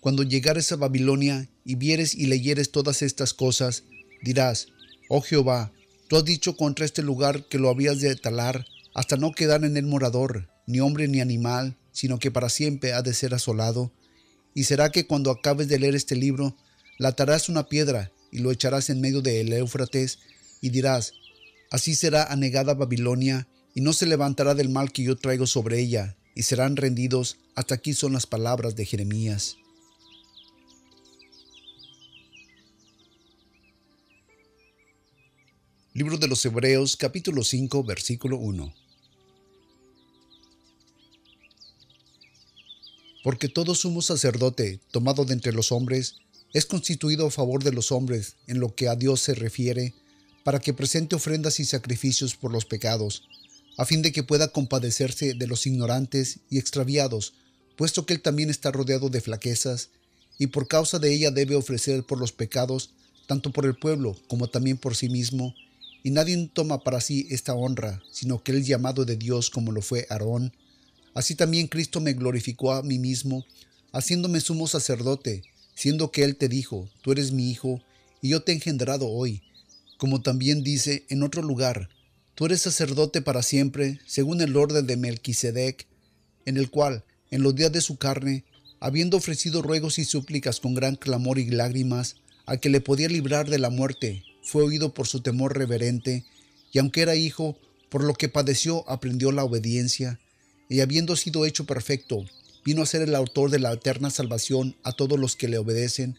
cuando 0.06 0.22
llegares 0.22 0.70
a 0.70 0.76
Babilonia 0.76 1.48
y 1.64 1.74
vieres 1.74 2.14
y 2.14 2.26
leyeres 2.26 2.70
todas 2.70 3.02
estas 3.02 3.34
cosas, 3.34 3.82
dirás, 4.22 4.68
oh 5.08 5.20
Jehová, 5.20 5.72
tú 6.06 6.14
has 6.14 6.24
dicho 6.24 6.56
contra 6.56 6.84
este 6.84 7.02
lugar 7.02 7.48
que 7.48 7.58
lo 7.58 7.70
habías 7.70 8.00
de 8.00 8.14
talar 8.14 8.66
hasta 8.94 9.16
no 9.16 9.32
quedar 9.32 9.64
en 9.64 9.76
él 9.76 9.86
morador, 9.86 10.48
ni 10.68 10.78
hombre 10.78 11.08
ni 11.08 11.20
animal, 11.20 11.76
sino 11.90 12.20
que 12.20 12.30
para 12.30 12.50
siempre 12.50 12.92
ha 12.92 13.02
de 13.02 13.14
ser 13.14 13.34
asolado. 13.34 13.90
Y 14.54 14.62
será 14.62 14.92
que 14.92 15.08
cuando 15.08 15.32
acabes 15.32 15.66
de 15.66 15.80
leer 15.80 15.96
este 15.96 16.14
libro, 16.14 16.56
la 16.98 17.08
atarás 17.08 17.48
una 17.48 17.68
piedra 17.68 18.12
y 18.30 18.38
lo 18.38 18.52
echarás 18.52 18.90
en 18.90 19.00
medio 19.00 19.22
del 19.22 19.52
Éufrates, 19.52 20.20
y 20.60 20.70
dirás, 20.70 21.14
así 21.72 21.96
será 21.96 22.22
anegada 22.30 22.74
Babilonia, 22.74 23.48
y 23.74 23.80
no 23.80 23.92
se 23.92 24.06
levantará 24.06 24.54
del 24.54 24.68
mal 24.68 24.92
que 24.92 25.02
yo 25.02 25.16
traigo 25.16 25.48
sobre 25.48 25.80
ella, 25.80 26.16
y 26.36 26.42
serán 26.42 26.76
rendidos. 26.76 27.38
Hasta 27.56 27.74
aquí 27.74 27.92
son 27.92 28.12
las 28.12 28.26
palabras 28.26 28.76
de 28.76 28.84
Jeremías. 28.84 29.56
Libro 35.96 36.18
de 36.18 36.28
los 36.28 36.44
Hebreos 36.44 36.94
capítulo 36.94 37.42
5 37.42 37.82
versículo 37.82 38.36
1. 38.36 38.70
Porque 43.24 43.48
todo 43.48 43.74
sumo 43.74 44.02
sacerdote, 44.02 44.78
tomado 44.90 45.24
de 45.24 45.32
entre 45.32 45.54
los 45.54 45.72
hombres, 45.72 46.16
es 46.52 46.66
constituido 46.66 47.28
a 47.28 47.30
favor 47.30 47.64
de 47.64 47.72
los 47.72 47.92
hombres 47.92 48.36
en 48.46 48.60
lo 48.60 48.74
que 48.74 48.88
a 48.88 48.94
Dios 48.94 49.22
se 49.22 49.34
refiere, 49.34 49.94
para 50.44 50.60
que 50.60 50.74
presente 50.74 51.16
ofrendas 51.16 51.60
y 51.60 51.64
sacrificios 51.64 52.36
por 52.36 52.52
los 52.52 52.66
pecados, 52.66 53.22
a 53.78 53.86
fin 53.86 54.02
de 54.02 54.12
que 54.12 54.22
pueda 54.22 54.48
compadecerse 54.48 55.32
de 55.32 55.46
los 55.46 55.66
ignorantes 55.66 56.40
y 56.50 56.58
extraviados, 56.58 57.32
puesto 57.74 58.04
que 58.04 58.12
él 58.12 58.20
también 58.20 58.50
está 58.50 58.70
rodeado 58.70 59.08
de 59.08 59.22
flaquezas, 59.22 59.88
y 60.38 60.48
por 60.48 60.68
causa 60.68 60.98
de 60.98 61.14
ella 61.14 61.30
debe 61.30 61.56
ofrecer 61.56 62.04
por 62.04 62.20
los 62.20 62.32
pecados, 62.32 62.90
tanto 63.26 63.50
por 63.50 63.64
el 63.64 63.78
pueblo 63.78 64.14
como 64.28 64.48
también 64.48 64.76
por 64.76 64.94
sí 64.94 65.08
mismo, 65.08 65.54
y 66.02 66.10
nadie 66.10 66.50
toma 66.52 66.82
para 66.82 67.00
sí 67.00 67.26
esta 67.30 67.54
honra, 67.54 68.02
sino 68.10 68.42
que 68.42 68.52
el 68.52 68.64
llamado 68.64 69.04
de 69.04 69.16
Dios 69.16 69.50
como 69.50 69.72
lo 69.72 69.82
fue 69.82 70.06
Aarón. 70.10 70.52
Así 71.14 71.34
también 71.34 71.66
Cristo 71.66 72.00
me 72.00 72.12
glorificó 72.12 72.72
a 72.72 72.82
mí 72.82 72.98
mismo, 72.98 73.44
haciéndome 73.92 74.40
sumo 74.40 74.66
sacerdote, 74.66 75.42
siendo 75.74 76.10
que 76.10 76.24
Él 76.24 76.36
te 76.36 76.48
dijo, 76.48 76.88
tú 77.02 77.12
eres 77.12 77.32
mi 77.32 77.50
hijo, 77.50 77.80
y 78.20 78.30
yo 78.30 78.42
te 78.42 78.52
he 78.52 78.54
engendrado 78.54 79.08
hoy. 79.08 79.42
Como 79.98 80.20
también 80.20 80.62
dice 80.62 81.04
en 81.08 81.22
otro 81.22 81.42
lugar, 81.42 81.88
tú 82.34 82.46
eres 82.46 82.62
sacerdote 82.62 83.22
para 83.22 83.42
siempre, 83.42 83.98
según 84.06 84.40
el 84.40 84.56
orden 84.56 84.86
de 84.86 84.96
Melquisedec, 84.96 85.86
en 86.44 86.56
el 86.56 86.70
cual, 86.70 87.04
en 87.30 87.42
los 87.42 87.54
días 87.54 87.72
de 87.72 87.80
su 87.80 87.96
carne, 87.96 88.44
habiendo 88.80 89.16
ofrecido 89.16 89.62
ruegos 89.62 89.98
y 89.98 90.04
súplicas 90.04 90.60
con 90.60 90.74
gran 90.74 90.96
clamor 90.96 91.38
y 91.38 91.46
lágrimas, 91.50 92.16
al 92.44 92.60
que 92.60 92.68
le 92.68 92.80
podía 92.80 93.08
librar 93.08 93.48
de 93.48 93.58
la 93.58 93.70
muerte, 93.70 94.22
fue 94.46 94.62
oído 94.62 94.94
por 94.94 95.08
su 95.08 95.20
temor 95.20 95.58
reverente, 95.58 96.24
y 96.72 96.78
aunque 96.78 97.02
era 97.02 97.16
hijo, 97.16 97.58
por 97.90 98.04
lo 98.04 98.14
que 98.14 98.28
padeció 98.28 98.88
aprendió 98.88 99.32
la 99.32 99.42
obediencia, 99.42 100.20
y 100.68 100.80
habiendo 100.80 101.16
sido 101.16 101.44
hecho 101.44 101.66
perfecto, 101.66 102.24
vino 102.64 102.80
a 102.82 102.86
ser 102.86 103.02
el 103.02 103.16
autor 103.16 103.50
de 103.50 103.58
la 103.58 103.72
eterna 103.72 104.08
salvación 104.08 104.76
a 104.84 104.92
todos 104.92 105.18
los 105.18 105.34
que 105.34 105.48
le 105.48 105.58
obedecen, 105.58 106.16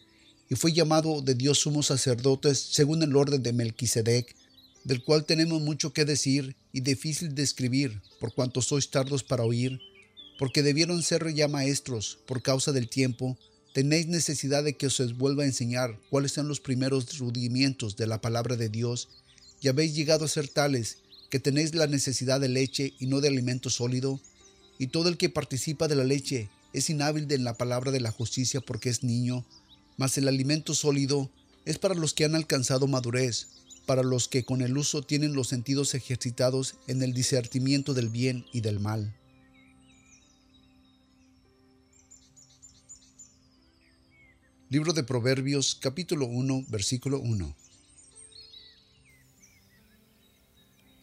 y 0.50 0.56
fue 0.56 0.74
llamado 0.74 1.22
de 1.22 1.36
Dios 1.36 1.60
sumo 1.60 1.84
sacerdotes 1.84 2.60
según 2.60 3.02
el 3.02 3.16
orden 3.16 3.44
de 3.44 3.54
Melquisedec, 3.54 4.36
del 4.84 5.04
cual 5.04 5.26
tenemos 5.26 5.62
mucho 5.62 5.94
que 5.94 6.04
decir 6.04 6.58
y 6.74 6.82
difícil 6.82 7.34
de 7.34 7.44
escribir, 7.44 8.02
por 8.20 8.34
cuanto 8.34 8.62
sois 8.62 8.90
tardos 8.90 9.24
para 9.24 9.44
oír, 9.44 9.80
porque 10.38 10.64
debieron 10.64 11.02
ser 11.02 11.34
ya 11.34 11.48
maestros 11.48 12.20
por 12.26 12.42
causa 12.42 12.74
del 12.74 12.90
tiempo, 12.90 13.38
tenéis 13.78 14.08
necesidad 14.08 14.64
de 14.64 14.76
que 14.76 14.88
os 14.88 15.18
vuelva 15.20 15.44
a 15.44 15.46
enseñar 15.46 16.00
cuáles 16.10 16.32
son 16.32 16.48
los 16.48 16.60
primeros 16.60 17.20
rudimientos 17.20 17.96
de 17.96 18.08
la 18.08 18.20
palabra 18.22 18.56
de 18.56 18.70
Dios, 18.70 19.08
y 19.62 19.68
habéis 19.68 19.94
llegado 19.94 20.26
a 20.26 20.28
ser 20.28 20.48
tales 20.48 20.98
que 21.30 21.40
tenéis 21.40 21.76
la 21.76 21.86
necesidad 21.86 22.40
de 22.40 22.50
leche 22.50 22.96
y 23.00 23.06
no 23.06 23.22
de 23.22 23.28
alimento 23.28 23.70
sólido, 23.70 24.20
y 24.80 24.88
todo 24.88 25.10
el 25.10 25.18
que 25.18 25.30
participa 25.30 25.88
de 25.88 25.96
la 25.96 26.06
leche 26.06 26.50
es 26.74 26.90
inhábil 26.90 27.32
en 27.32 27.44
la 27.44 27.54
palabra 27.54 27.92
de 27.92 28.00
la 28.00 28.10
justicia 28.10 28.62
porque 28.62 28.90
es 28.90 29.04
niño, 29.04 29.46
mas 29.96 30.18
el 30.18 30.28
alimento 30.28 30.74
sólido 30.74 31.30
es 31.66 31.78
para 31.78 31.94
los 31.94 32.16
que 32.16 32.26
han 32.26 32.34
alcanzado 32.34 32.88
madurez, 32.88 33.46
para 33.86 34.02
los 34.02 34.28
que 34.28 34.44
con 34.44 34.64
el 34.64 34.76
uso 34.76 35.04
tienen 35.04 35.34
los 35.34 35.50
sentidos 35.50 35.94
ejercitados 35.94 36.78
en 36.88 37.04
el 37.04 37.14
discernimiento 37.14 37.94
del 37.94 38.10
bien 38.10 38.44
y 38.52 38.62
del 38.62 38.80
mal. 38.80 39.17
Libro 44.70 44.92
de 44.92 45.04
Proverbios 45.04 45.76
capítulo 45.80 46.26
1 46.26 46.66
versículo 46.68 47.22
1. 47.22 47.56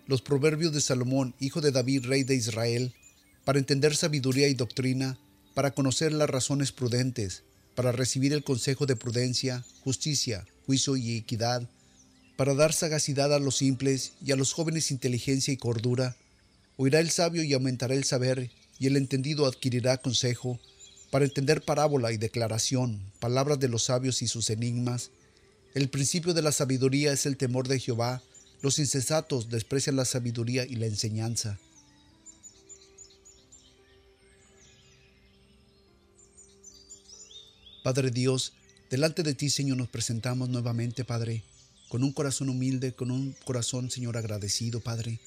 Los 0.07 0.21
proverbios 0.21 0.75
de 0.75 0.83
Salomón, 0.83 1.35
hijo 1.41 1.63
de 1.63 1.73
David, 1.73 2.05
rey 2.05 2.25
de 2.25 2.35
Israel, 2.35 2.93
para 3.47 3.59
entender 3.59 3.97
sabiduría 3.97 4.49
y 4.49 4.55
doctrina, 4.55 5.19
para 5.55 5.71
conocer 5.71 6.13
las 6.13 6.29
razones 6.29 6.73
prudentes, 6.73 7.43
para 7.75 7.91
recibir 7.91 8.35
el 8.35 8.45
consejo 8.45 8.85
de 8.85 8.97
prudencia, 8.97 9.65
justicia, 9.81 10.45
juicio 10.67 10.99
y 10.99 11.17
equidad, 11.17 11.67
para 12.37 12.53
dar 12.53 12.75
sagacidad 12.75 13.33
a 13.33 13.39
los 13.39 13.57
simples 13.57 14.13
y 14.23 14.33
a 14.33 14.37
los 14.37 14.53
jóvenes 14.53 14.91
inteligencia 14.91 15.55
y 15.55 15.57
cordura. 15.57 16.19
Oirá 16.77 17.01
el 17.01 17.09
sabio 17.09 17.43
y 17.43 17.55
aumentará 17.55 17.95
el 17.95 18.05
saber, 18.05 18.51
y 18.79 18.89
el 18.89 18.99
entendido 18.99 19.47
adquirirá 19.47 19.97
consejo, 19.97 20.61
para 21.15 21.27
entender 21.27 21.63
parábola 21.63 22.11
y 22.11 22.17
declaración, 22.17 23.01
palabras 23.21 23.61
de 23.61 23.69
los 23.69 23.85
sabios 23.85 24.21
y 24.21 24.27
sus 24.27 24.51
enigmas. 24.51 25.13
El 25.73 25.89
principio 25.89 26.35
de 26.35 26.43
la 26.43 26.51
sabiduría 26.51 27.13
es 27.13 27.25
el 27.25 27.37
temor 27.37 27.69
de 27.69 27.79
Jehová, 27.79 28.21
los 28.63 28.81
insensatos 28.81 29.49
desprecian 29.49 29.95
la 29.95 30.07
sabiduría 30.07 30.67
y 30.67 30.75
la 30.75 30.87
enseñanza. 30.87 31.57
Padre 37.85 38.11
Dios, 38.11 38.53
delante 38.91 39.23
de 39.23 39.35
ti, 39.35 39.51
Señor, 39.51 39.77
nos 39.77 39.89
presentamos 39.89 40.49
nuevamente, 40.49 41.05
Padre, 41.05 41.45
con 41.91 42.03
un 42.03 42.11
corazón 42.11 42.49
humilde, 42.49 42.93
con 42.93 43.13
un 43.13 43.37
corazón, 43.45 43.89
Señor, 43.89 44.17
agradecido, 44.17 44.81
Padre, 44.81 45.21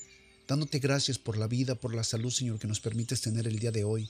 dándote 0.50 0.80
gracias 0.80 1.18
por 1.18 1.38
la 1.38 1.48
vida, 1.48 1.76
por 1.76 1.96
la 1.96 2.04
salud, 2.04 2.32
Señor, 2.32 2.60
que 2.60 2.68
nos 2.68 2.82
permites 2.82 3.22
tener 3.22 3.48
el 3.48 3.58
día 3.58 3.72
de 3.72 3.86
hoy. 3.86 4.10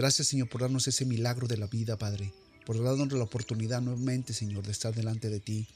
Gracias, 0.00 0.28
Señor, 0.28 0.48
por 0.48 0.62
darnos 0.62 0.88
ese 0.88 1.04
milagro 1.04 1.46
de 1.46 1.58
la 1.58 1.66
vida, 1.66 1.98
Padre, 1.98 2.32
por 2.64 2.82
darnos 2.82 3.12
la 3.12 3.22
oportunidad 3.22 3.82
nuevamente, 3.82 4.32
Señor, 4.32 4.64
de 4.64 4.72
estar 4.72 4.94
delante 4.94 5.28
de 5.28 5.40
ti. 5.40 5.66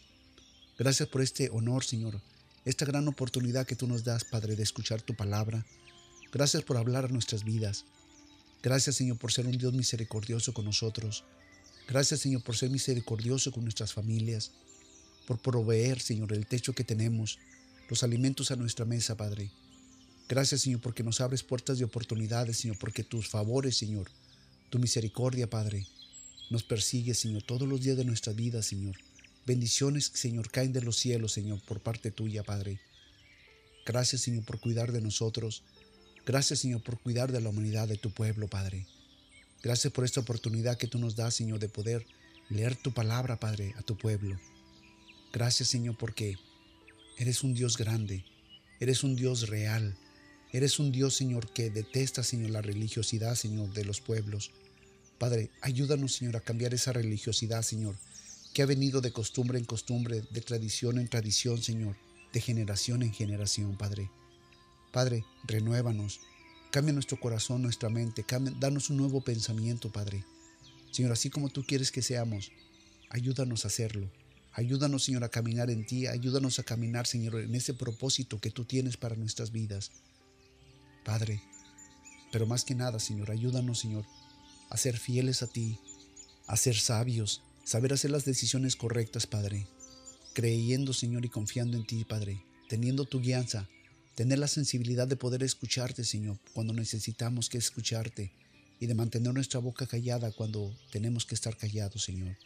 Gracias 0.78 1.10
por 1.10 1.20
este 1.20 1.50
honor, 1.50 1.84
Señor, 1.84 2.22
esta 2.64 2.86
gran 2.86 3.06
oportunidad 3.06 3.66
que 3.66 3.76
tú 3.76 3.86
nos 3.86 4.02
das, 4.02 4.24
Padre, 4.24 4.56
de 4.56 4.62
escuchar 4.62 5.02
tu 5.02 5.14
palabra. 5.14 5.66
Gracias 6.32 6.62
por 6.62 6.78
hablar 6.78 7.04
a 7.04 7.08
nuestras 7.08 7.44
vidas. 7.44 7.84
Gracias, 8.62 8.96
Señor, 8.96 9.18
por 9.18 9.30
ser 9.30 9.46
un 9.46 9.58
Dios 9.58 9.74
misericordioso 9.74 10.54
con 10.54 10.64
nosotros. 10.64 11.24
Gracias, 11.86 12.20
Señor, 12.20 12.42
por 12.42 12.56
ser 12.56 12.70
misericordioso 12.70 13.52
con 13.52 13.64
nuestras 13.64 13.92
familias, 13.92 14.52
por 15.26 15.38
proveer, 15.38 16.00
Señor, 16.00 16.32
el 16.32 16.46
techo 16.46 16.72
que 16.72 16.82
tenemos, 16.82 17.38
los 17.90 18.02
alimentos 18.02 18.50
a 18.50 18.56
nuestra 18.56 18.86
mesa, 18.86 19.18
Padre. 19.18 19.50
Gracias, 20.28 20.62
Señor, 20.62 20.80
porque 20.80 21.02
nos 21.02 21.20
abres 21.20 21.42
puertas 21.42 21.78
de 21.78 21.84
oportunidades, 21.84 22.56
Señor, 22.56 22.78
porque 22.78 23.04
tus 23.04 23.28
favores, 23.28 23.76
Señor, 23.76 24.10
tu 24.70 24.78
misericordia, 24.78 25.50
Padre, 25.50 25.86
nos 26.50 26.62
persigue, 26.62 27.14
Señor, 27.14 27.42
todos 27.42 27.68
los 27.68 27.80
días 27.82 27.96
de 27.96 28.04
nuestra 28.04 28.32
vida, 28.32 28.62
Señor. 28.62 28.96
Bendiciones, 29.46 30.10
Señor, 30.14 30.50
caen 30.50 30.72
de 30.72 30.80
los 30.80 30.96
cielos, 30.96 31.32
Señor, 31.32 31.60
por 31.62 31.80
parte 31.80 32.10
tuya, 32.10 32.42
Padre. 32.42 32.80
Gracias, 33.84 34.22
Señor, 34.22 34.44
por 34.44 34.58
cuidar 34.58 34.92
de 34.92 35.02
nosotros. 35.02 35.62
Gracias, 36.24 36.60
Señor, 36.60 36.82
por 36.82 36.98
cuidar 36.98 37.30
de 37.30 37.42
la 37.42 37.50
humanidad 37.50 37.86
de 37.86 37.98
tu 37.98 38.10
pueblo, 38.10 38.48
Padre. 38.48 38.86
Gracias 39.62 39.92
por 39.92 40.04
esta 40.04 40.20
oportunidad 40.20 40.78
que 40.78 40.86
tú 40.86 40.98
nos 40.98 41.16
das, 41.16 41.34
Señor, 41.34 41.58
de 41.58 41.68
poder 41.68 42.06
leer 42.48 42.76
tu 42.76 42.92
palabra, 42.92 43.38
Padre, 43.38 43.74
a 43.76 43.82
tu 43.82 43.96
pueblo. 43.98 44.40
Gracias, 45.32 45.68
Señor, 45.68 45.98
porque 45.98 46.38
eres 47.18 47.42
un 47.42 47.52
Dios 47.52 47.76
grande, 47.76 48.24
eres 48.80 49.04
un 49.04 49.16
Dios 49.16 49.48
real, 49.48 49.96
Eres 50.54 50.78
un 50.78 50.92
Dios, 50.92 51.16
Señor, 51.16 51.50
que 51.50 51.68
detesta, 51.68 52.22
Señor, 52.22 52.50
la 52.50 52.62
religiosidad, 52.62 53.34
Señor, 53.34 53.72
de 53.72 53.84
los 53.84 54.00
pueblos. 54.00 54.52
Padre, 55.18 55.50
ayúdanos, 55.62 56.14
Señor, 56.14 56.36
a 56.36 56.40
cambiar 56.40 56.72
esa 56.74 56.92
religiosidad, 56.92 57.62
Señor, 57.62 57.96
que 58.52 58.62
ha 58.62 58.66
venido 58.66 59.00
de 59.00 59.10
costumbre 59.10 59.58
en 59.58 59.64
costumbre, 59.64 60.22
de 60.30 60.40
tradición 60.42 61.00
en 61.00 61.08
tradición, 61.08 61.60
Señor, 61.60 61.96
de 62.32 62.40
generación 62.40 63.02
en 63.02 63.12
generación, 63.12 63.76
Padre. 63.76 64.12
Padre, 64.92 65.24
renuévanos, 65.42 66.20
cambia 66.70 66.92
nuestro 66.92 67.18
corazón, 67.18 67.60
nuestra 67.60 67.88
mente, 67.88 68.24
danos 68.60 68.90
un 68.90 68.98
nuevo 68.98 69.22
pensamiento, 69.22 69.90
Padre. 69.90 70.24
Señor, 70.92 71.10
así 71.10 71.30
como 71.30 71.48
tú 71.48 71.64
quieres 71.66 71.90
que 71.90 72.00
seamos, 72.00 72.52
ayúdanos 73.10 73.64
a 73.64 73.68
hacerlo. 73.68 74.08
Ayúdanos, 74.52 75.02
Señor, 75.02 75.24
a 75.24 75.30
caminar 75.30 75.68
en 75.68 75.84
ti, 75.84 76.06
ayúdanos 76.06 76.60
a 76.60 76.62
caminar, 76.62 77.08
Señor, 77.08 77.40
en 77.40 77.56
ese 77.56 77.74
propósito 77.74 78.40
que 78.40 78.52
tú 78.52 78.64
tienes 78.64 78.96
para 78.96 79.16
nuestras 79.16 79.50
vidas. 79.50 79.90
Padre. 81.04 81.42
Pero 82.32 82.46
más 82.46 82.64
que 82.64 82.74
nada, 82.74 82.98
Señor, 82.98 83.30
ayúdanos, 83.30 83.78
Señor, 83.78 84.04
a 84.70 84.76
ser 84.76 84.98
fieles 84.98 85.42
a 85.42 85.46
ti, 85.46 85.78
a 86.46 86.56
ser 86.56 86.76
sabios, 86.76 87.42
saber 87.64 87.92
hacer 87.92 88.10
las 88.10 88.24
decisiones 88.24 88.76
correctas, 88.76 89.26
Padre. 89.26 89.66
Creyendo, 90.32 90.92
Señor, 90.92 91.24
y 91.24 91.28
confiando 91.28 91.76
en 91.76 91.86
ti, 91.86 92.04
Padre, 92.04 92.42
teniendo 92.68 93.04
tu 93.04 93.20
guianza, 93.20 93.68
tener 94.16 94.38
la 94.38 94.48
sensibilidad 94.48 95.06
de 95.06 95.16
poder 95.16 95.42
escucharte, 95.42 96.04
Señor, 96.04 96.38
cuando 96.52 96.72
necesitamos 96.72 97.48
que 97.48 97.58
escucharte 97.58 98.32
y 98.80 98.86
de 98.86 98.94
mantener 98.94 99.32
nuestra 99.32 99.60
boca 99.60 99.86
callada 99.86 100.32
cuando 100.32 100.74
tenemos 100.90 101.24
que 101.26 101.34
estar 101.34 101.56
callados, 101.56 102.02
Señor. 102.02 102.36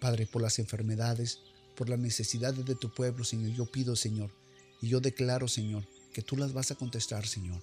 Padre, 0.00 0.26
por 0.26 0.42
las 0.42 0.58
enfermedades, 0.58 1.38
por 1.76 1.88
las 1.88 1.98
necesidades 1.98 2.64
de 2.64 2.74
tu 2.74 2.92
pueblo, 2.92 3.24
Señor, 3.24 3.50
yo 3.52 3.66
pido, 3.66 3.94
Señor, 3.94 4.32
y 4.80 4.88
yo 4.88 5.00
declaro, 5.00 5.48
Señor, 5.48 5.84
que 6.18 6.22
tú 6.22 6.36
las 6.36 6.52
vas 6.52 6.72
a 6.72 6.74
contestar, 6.74 7.28
Señor. 7.28 7.62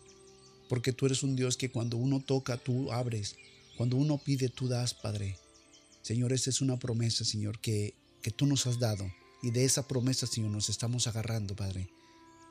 Porque 0.70 0.94
tú 0.94 1.08
eres 1.08 1.24
un 1.24 1.36
Dios 1.36 1.58
que 1.58 1.70
cuando 1.70 1.98
uno 1.98 2.22
toca, 2.22 2.56
tú 2.56 2.90
abres. 2.90 3.36
Cuando 3.76 3.98
uno 3.98 4.18
pide, 4.18 4.48
tú 4.48 4.70
das, 4.70 4.94
Padre. 4.94 5.38
Señor, 6.04 6.32
esa 6.32 6.52
es 6.52 6.62
una 6.62 6.80
promesa, 6.80 7.26
Señor, 7.26 7.60
que, 7.60 7.96
que 8.22 8.32
tú 8.32 8.46
nos 8.46 8.66
has 8.66 8.80
dado. 8.80 9.12
Y 9.44 9.52
de 9.52 9.66
esa 9.66 9.90
promesa, 9.90 10.26
Señor, 10.26 10.52
nos 10.52 10.70
estamos 10.70 11.06
agarrando, 11.06 11.54
Padre. 11.54 11.90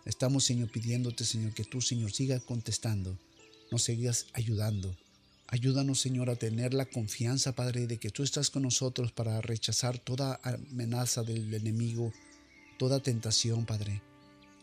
Estamos, 0.05 0.45
Señor, 0.45 0.71
pidiéndote, 0.71 1.25
Señor, 1.25 1.55
que 1.55 1.65
tú, 1.65 1.81
Señor, 1.81 2.13
sigas 2.13 2.43
contestando, 2.43 3.19
nos 3.71 3.85
sigas 3.85 4.27
ayudando. 4.35 4.95
Ayúdanos, 5.47 6.01
Señor, 6.01 6.29
a 6.29 6.37
tener 6.37 6.75
la 6.75 6.85
confianza, 6.85 7.55
Padre, 7.55 7.87
de 7.87 7.97
que 7.97 8.11
tú 8.11 8.23
estás 8.23 8.51
con 8.51 8.65
nosotros 8.65 9.11
para 9.11 9.41
rechazar 9.41 9.99
toda 9.99 10.39
amenaza 10.43 11.23
del 11.23 11.55
enemigo, 11.55 12.13
toda 12.77 13.01
tentación, 13.01 13.65
Padre. 13.65 14.03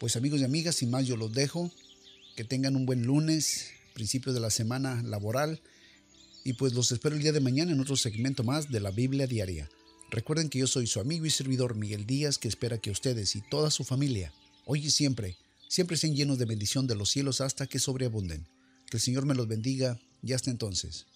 Pues 0.00 0.16
amigos 0.16 0.40
y 0.40 0.44
amigas, 0.44 0.74
sin 0.74 0.90
más 0.90 1.06
yo 1.06 1.16
los 1.16 1.32
dejo. 1.32 1.70
Que 2.34 2.42
tengan 2.42 2.74
un 2.74 2.86
buen 2.86 3.04
lunes, 3.04 3.68
principio 3.94 4.32
de 4.32 4.40
la 4.40 4.50
semana 4.50 5.00
laboral. 5.04 5.60
Y 6.42 6.54
pues 6.54 6.72
los 6.72 6.90
espero 6.90 7.14
el 7.14 7.22
día 7.22 7.30
de 7.30 7.38
mañana 7.38 7.70
en 7.70 7.78
otro 7.78 7.96
segmento 7.96 8.42
más 8.42 8.68
de 8.68 8.80
la 8.80 8.90
Biblia 8.90 9.28
Diaria. 9.28 9.70
Recuerden 10.10 10.48
que 10.48 10.58
yo 10.58 10.66
soy 10.66 10.88
su 10.88 10.98
amigo 10.98 11.24
y 11.24 11.30
servidor 11.30 11.76
Miguel 11.76 12.04
Díaz, 12.04 12.36
que 12.36 12.48
espera 12.48 12.78
que 12.78 12.90
ustedes 12.90 13.36
y 13.36 13.42
toda 13.42 13.70
su 13.70 13.84
familia, 13.84 14.32
hoy 14.66 14.86
y 14.86 14.90
siempre, 14.90 15.36
siempre 15.68 15.94
estén 15.94 16.16
llenos 16.16 16.36
de 16.38 16.46
bendición 16.46 16.88
de 16.88 16.96
los 16.96 17.10
cielos 17.10 17.40
hasta 17.40 17.68
que 17.68 17.78
sobreabunden. 17.78 18.44
Que 18.90 18.98
el 18.98 19.00
Señor 19.00 19.24
me 19.24 19.34
los 19.34 19.48
bendiga 19.48 19.98
y 20.22 20.34
hasta 20.34 20.50
entonces. 20.50 21.06